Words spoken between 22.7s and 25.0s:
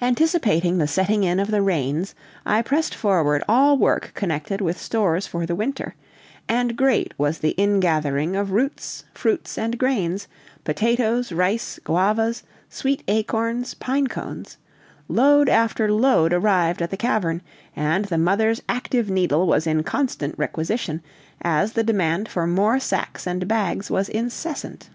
sacks and bags was incessant.